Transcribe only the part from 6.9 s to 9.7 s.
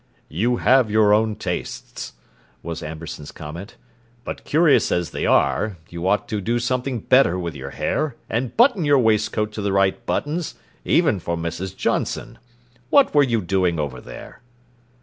better with your hair, and button your waistcoat to